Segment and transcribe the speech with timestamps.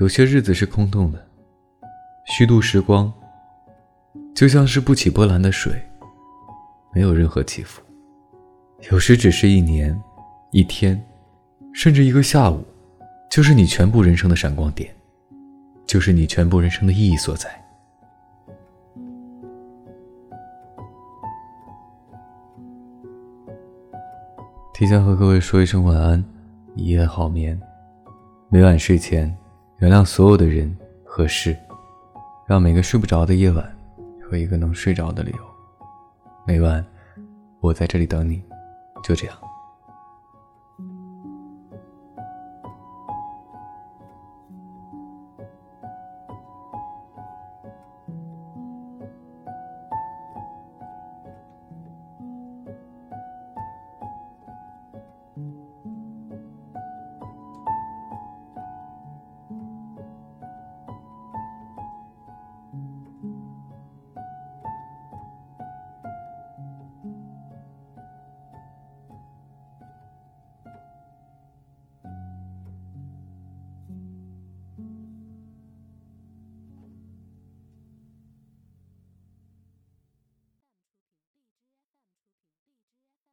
[0.00, 1.24] 有些日子是空洞的，
[2.24, 3.12] 虚度时光，
[4.34, 5.72] 就像是不起波澜的水，
[6.92, 7.80] 没有任何起伏。
[8.90, 9.96] 有时只是一年、
[10.50, 11.00] 一天，
[11.72, 12.64] 甚至一个下午，
[13.30, 14.92] 就是你全部人生的闪光点，
[15.86, 17.48] 就是你全部人生的意义所在。
[24.74, 26.24] 提前和各位说一声晚安，
[26.74, 27.56] 一夜好眠。
[28.48, 29.32] 每晚睡前，
[29.84, 30.74] 原谅所有的人
[31.04, 31.54] 和事，
[32.46, 33.76] 让每个睡不着的夜晚
[34.22, 35.38] 有一个能睡着的理由。
[36.46, 36.82] 每晚，
[37.60, 38.42] 我在这里等你。
[39.02, 39.36] 就这样。